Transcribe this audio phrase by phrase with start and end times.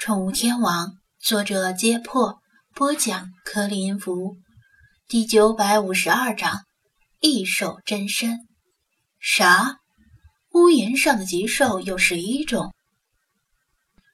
[0.00, 2.38] 宠物天王，作者：揭破，
[2.74, 4.38] 播讲：柯林福，
[5.06, 6.62] 第九百五十二章：
[7.20, 8.38] 异兽真身。
[9.18, 9.76] 啥？
[10.52, 12.72] 屋檐上的极兽有十一种？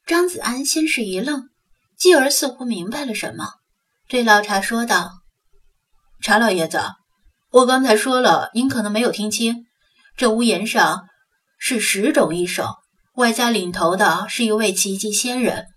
[0.04, 1.50] 张子安先是一愣，
[1.96, 3.46] 继而似乎明白了什么，
[4.08, 5.12] 对老茶说道
[6.20, 6.80] ：“查老爷子，
[7.52, 9.66] 我刚才说了，您可能没有听清，
[10.16, 11.06] 这屋檐上
[11.60, 12.74] 是十种异兽。”
[13.14, 15.68] 外加领头的是一位奇迹仙人，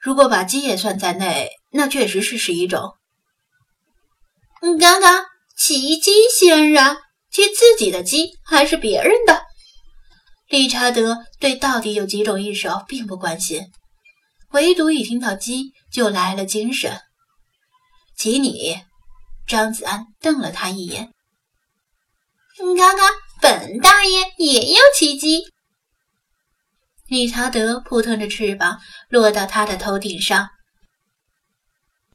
[0.00, 2.94] 如果把鸡也算在内，那确实是十一种。
[4.62, 5.26] 你看看，
[5.58, 6.96] 奇迹仙人
[7.30, 9.42] 是自己的鸡还是别人的？
[10.48, 13.66] 理查德对到底有几种异兽并不关心，
[14.52, 16.98] 唯独一听到鸡就来了精神。
[18.16, 18.80] 鸡你，
[19.46, 21.12] 张子安瞪了他一眼。
[22.62, 23.10] 你看看，
[23.40, 25.44] 本大爷也有奇迹。
[27.10, 28.78] 理查德扑腾着翅膀
[29.08, 30.48] 落到他的头顶上，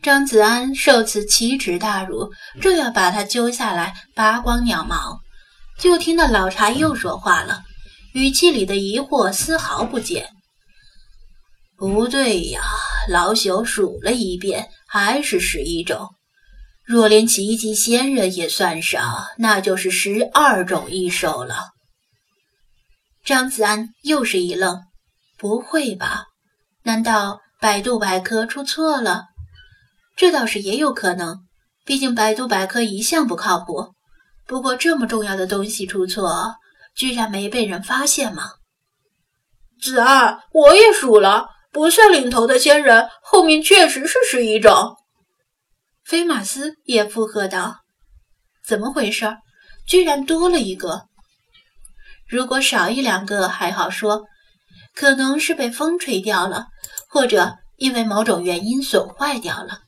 [0.01, 5.19] 张子安受此奇耻大辱，正要把他揪下来拔光鸟毛，
[5.77, 7.61] 就听到老茶又说话了，
[8.13, 10.29] 语气里的疑惑丝毫不减。
[11.77, 12.61] 不对呀，
[13.09, 16.07] 老朽数了一遍，还是十一种。
[16.85, 21.74] 若连奇迹仙人也算上，那就是十二种异兽了。
[23.25, 24.83] 张子安又是一愣，
[25.35, 26.25] 不会吧？
[26.83, 29.23] 难道百度百科出错了？
[30.15, 31.39] 这倒是也有可能，
[31.85, 33.95] 毕竟百度百科一向不靠谱。
[34.45, 36.53] 不过这么重要的东西出错，
[36.95, 38.43] 居然没被人发现吗？
[39.81, 44.95] 子安，我也数了，不算领头的仙人，后面确实是十一种。
[46.03, 47.77] 菲马斯也附和道
[48.63, 49.35] ：“怎么回事？
[49.87, 51.07] 居然多了一个！”
[52.35, 54.25] 如果少一两个还好说，
[54.93, 56.67] 可能是被风吹掉了，
[57.07, 59.79] 或者因为某种原因损坏掉了，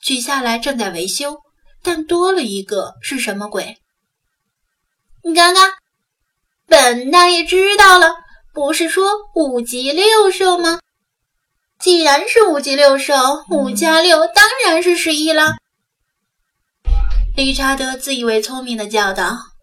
[0.00, 1.38] 取下来正在维修。
[1.82, 3.78] 但多了一个是什么鬼？
[5.24, 5.72] 你看看，
[6.68, 8.14] 本大爷知道了，
[8.52, 10.78] 不是说五级六兽吗？
[11.80, 15.56] 既然是五级六兽，五加六当然是十一了。
[17.34, 19.53] 理查德自以为聪明的叫道。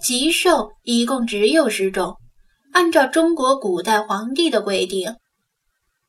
[0.00, 2.16] 吉兽一共只有十种，
[2.72, 5.16] 按照中国古代皇帝的规定，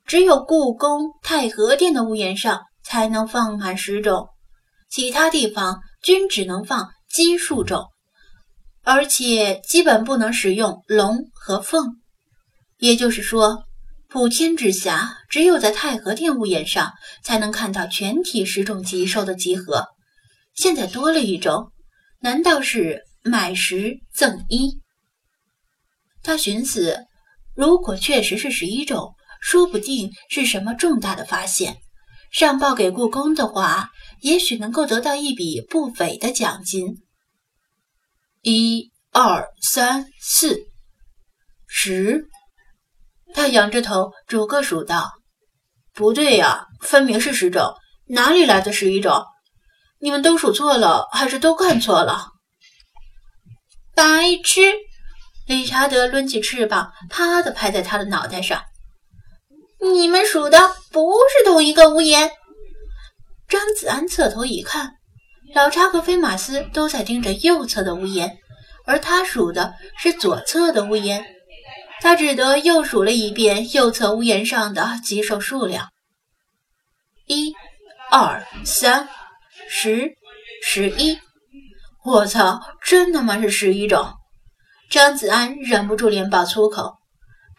[0.05, 4.27] 只有故宫太和殿的屋檐上才能放满十种，
[4.89, 7.85] 其他地方均只能放奇数种，
[8.83, 11.95] 而且基本不能使用龙和凤。
[12.79, 13.63] 也就是说，
[14.09, 16.91] 普天之下，只有在太和殿屋檐上
[17.23, 19.85] 才能看到全体十种吉兽的集合。
[20.53, 21.71] 现在多了一种，
[22.19, 23.06] 难道是？
[23.27, 24.81] 买十赠一，
[26.23, 27.05] 他寻思，
[27.53, 31.77] 如果确实是十一种，说不定是什么重大的发现。
[32.31, 33.89] 上报给故宫的话，
[34.21, 36.97] 也许能够得到一笔不菲的奖金。
[38.41, 40.67] 一、二、三、四、
[41.67, 42.27] 十，
[43.33, 45.13] 他仰着头逐个数道
[45.93, 47.73] ：“不对呀，分明是十种，
[48.09, 49.23] 哪里来的十一种？
[49.99, 52.33] 你们都数错了，还是都看错了？”
[53.97, 54.61] 白痴！
[55.47, 58.63] 理查德抡起翅膀，啪的拍在他的脑袋上。
[59.81, 60.59] 你们数的
[60.91, 62.29] 不是同一个屋檐。
[63.47, 64.97] 张子安侧头一看，
[65.55, 68.37] 老查和菲马斯都在盯着右侧的屋檐，
[68.85, 71.25] 而他数的是左侧的屋檐。
[71.99, 75.89] 他只得又数了一遍右侧屋檐上的棘兽数量：
[77.25, 77.51] 一、
[78.11, 79.09] 二、三、
[79.67, 80.13] 十、
[80.61, 81.17] 十一。
[82.07, 82.61] 我操！
[82.85, 84.13] 真他妈是十一种！
[84.89, 86.93] 张子安忍不住连爆粗口，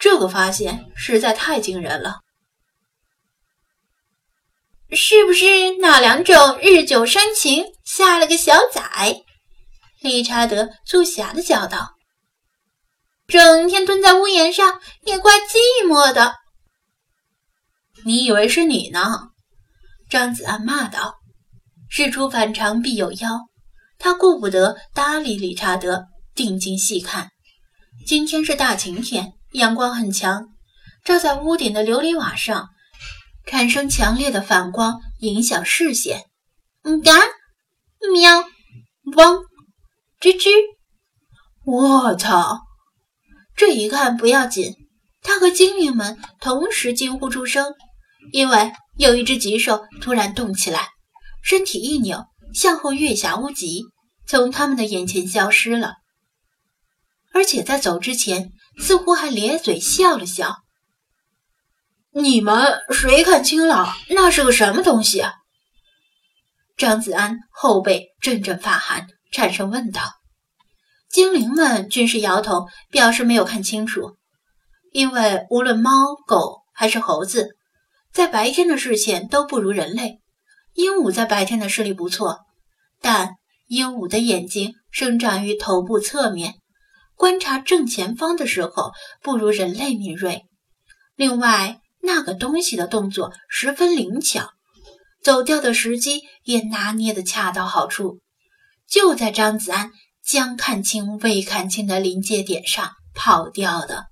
[0.00, 2.20] 这个发现实在太惊人了。
[4.90, 5.44] 是不是
[5.82, 9.22] 那两种日久生情，下了个小崽？
[10.00, 11.90] 理查德促狭的叫道
[13.28, 16.36] ：“整天蹲在屋檐上，也怪寂寞的。”
[18.06, 19.28] 你以为是你呢？
[20.08, 21.16] 张子安骂道
[21.90, 23.28] ：“事出反常必有妖。”
[23.98, 27.30] 他顾不得搭理理查德，定睛细看。
[28.06, 30.48] 今天是大晴天，阳光很强，
[31.04, 32.68] 照在屋顶的琉璃瓦上，
[33.44, 36.24] 产生强烈的反光，影响视线。
[36.84, 37.12] 嗯，嘎，
[38.12, 38.44] 喵，
[39.16, 39.42] 汪，
[40.20, 40.48] 吱吱。
[41.64, 42.60] 我操！
[43.56, 44.76] 这一看不要紧，
[45.20, 47.74] 他和精灵们同时惊呼出声，
[48.32, 50.88] 因为有一只棘兽突然动起来，
[51.42, 52.24] 身体一扭。
[52.54, 53.84] 向后跃下屋脊，
[54.26, 55.94] 从他们的眼前消失了。
[57.32, 60.56] 而且在走之前，似乎还咧嘴笑了笑。
[62.12, 65.22] 你们谁看清了那是个什么东西？
[66.76, 70.02] 张子安后背阵阵发寒，颤声问道。
[71.10, 74.16] 精灵们均是摇头，表示没有看清楚。
[74.92, 77.56] 因为无论猫、狗还是猴子，
[78.12, 80.20] 在白天的视线都不如人类。
[80.78, 82.38] 鹦鹉在白天的视力不错，
[83.00, 83.34] 但
[83.66, 86.54] 鹦鹉的眼睛生长于头部侧面，
[87.16, 90.44] 观察正前方的时候不如人类敏锐。
[91.16, 94.50] 另外，那个东西的动作十分灵巧，
[95.20, 98.20] 走掉的时机也拿捏得恰到好处，
[98.88, 99.90] 就在张子安
[100.24, 104.06] 将看清未看清的临界点上跑掉的。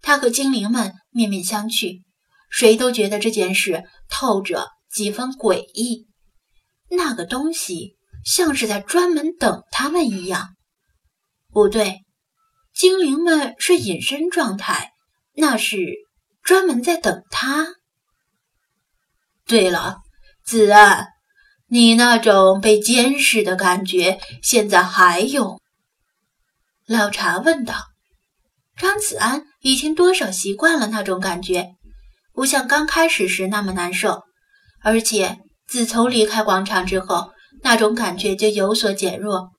[0.00, 2.00] 他和精灵们面面相觑，
[2.48, 6.08] 谁都觉得这件事透着几分诡异。
[6.90, 10.56] 那个东西像是在专门等他们一样。
[11.52, 12.04] 不对，
[12.74, 14.92] 精灵们是隐身状态，
[15.34, 15.78] 那是
[16.42, 17.68] 专门在等他。
[19.46, 19.98] 对了，
[20.44, 21.08] 子安，
[21.68, 25.60] 你那种被监视的感觉现在还有？
[26.86, 27.86] 老茶问道。
[28.76, 31.74] 张子安已经多少习惯了那种感觉，
[32.32, 34.22] 不像刚开始时那么难受。
[34.82, 37.32] 而且自从离开广场之后，
[37.62, 39.50] 那种感觉就有所减弱。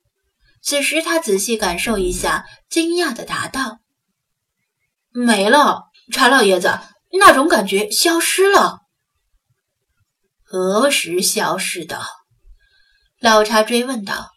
[0.63, 3.79] 此时他仔细感受一下，惊讶地答道
[5.12, 6.79] ：“没了，查老爷子，
[7.19, 8.79] 那种感觉消失了。
[10.44, 12.01] 何时消失的？”
[13.19, 14.29] 老查追问道。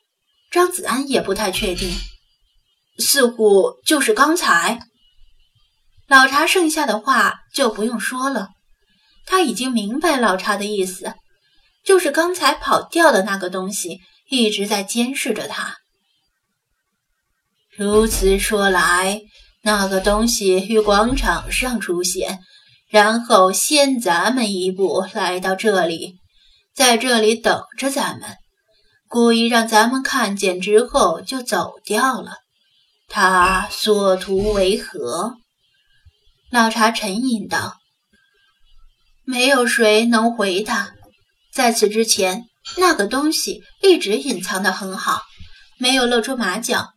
[0.50, 1.90] 张子安也不太确定。
[2.98, 4.78] 似乎就是刚才，
[6.06, 8.50] 老茶剩下的话就不用说了。
[9.26, 11.14] 他已经明白老茶的意思，
[11.84, 14.00] 就是刚才跑掉的那个东西
[14.30, 15.76] 一直在监视着他。
[17.76, 19.20] 如此说来，
[19.62, 22.40] 那个东西于广场上出现，
[22.88, 26.14] 然后先咱们一步来到这里，
[26.74, 28.36] 在这里等着咱们，
[29.08, 32.38] 故意让咱们看见之后就走掉了。
[33.08, 35.34] 他所图为何？
[36.50, 37.76] 老茶沉吟道
[39.24, 40.92] ：“没有谁能回答。
[41.52, 42.44] 在此之前，
[42.76, 45.22] 那个东西一直隐藏得很好，
[45.78, 46.90] 没有露出马脚。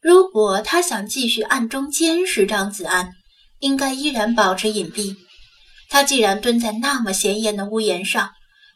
[0.00, 3.12] 如果他想继续暗中监视张子安，
[3.60, 5.16] 应该依然保持隐蔽。
[5.88, 8.30] 他既然蹲在那么显眼的屋檐上，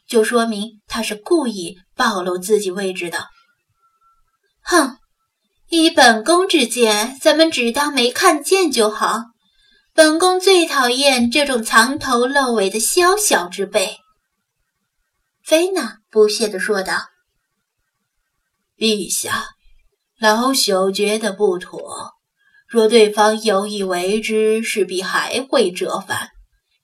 [0.07, 3.27] 就说明他是故意暴露自己位置的。
[4.61, 4.97] 哼！”
[5.69, 9.23] 以本宫之见，咱们只当没看见就好。
[9.97, 13.97] 本宫最讨厌这种藏头露尾的宵小之辈。”
[15.43, 17.07] 菲娜不屑地说道。
[18.77, 19.55] “陛下，
[20.19, 22.11] 老朽觉得不妥。
[22.67, 26.29] 若对方有意为之，势必还会折返。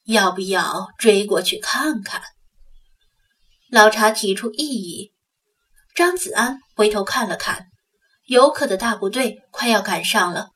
[0.05, 2.19] 要不要追过去看看？”
[3.69, 5.13] 老查提出异议。
[5.93, 7.67] 张子安回头看了看。
[8.25, 10.52] 游客的大部队快要赶上了。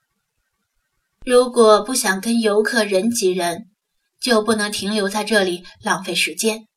[1.30, 3.66] 如果不想跟游客人挤人，
[4.22, 6.68] 就不能停留在这里浪费时间，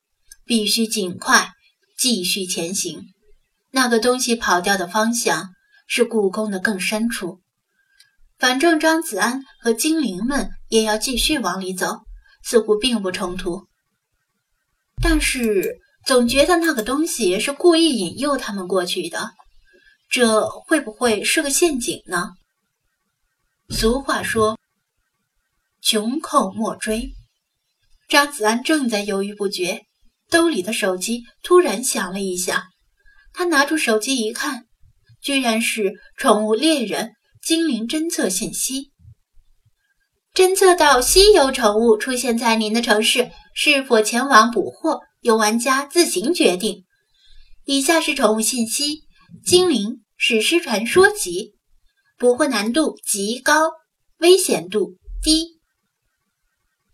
[0.44, 1.52] 必须尽快
[1.96, 3.00] 继续前行。
[3.70, 5.50] 那个东西跑掉的方向
[5.86, 7.38] 是故宫的更深处。
[8.40, 12.00] 反正张子安和精灵们也要继续往里走，
[12.42, 13.68] 似乎并不冲突。
[15.00, 19.30] 但是总觉得那个东西是故意引诱他们过去的。
[20.10, 22.30] 这会不会是个陷阱呢？
[23.72, 24.58] 俗话说
[25.80, 27.14] “穷寇莫追”。
[28.10, 29.84] 张子安正在犹豫不决，
[30.28, 32.64] 兜里的手机突然响了一下。
[33.32, 34.66] 他拿出手机一看，
[35.22, 37.12] 居然是宠物猎人
[37.42, 38.90] 精灵侦测信息。
[40.34, 46.84] 侦测到稀有宠物出现在您的城市，是否前往捕获，由玩家自行决定。
[47.64, 49.04] 以下是宠物信息。
[49.46, 51.54] 精灵史诗传说集，
[52.20, 53.72] 捕获难度极高，
[54.18, 55.58] 危险度低。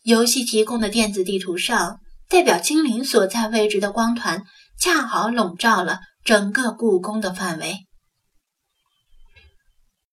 [0.05, 4.45] 游戏提供的电子地图上，代表精灵所在位置的光团，
[4.79, 7.86] 恰好笼罩了整个故宫的范围。